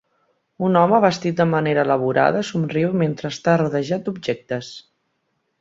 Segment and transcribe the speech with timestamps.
[0.67, 4.73] Un home, vestit de manera elaborada, somriu mentre està rodejat d'objectes.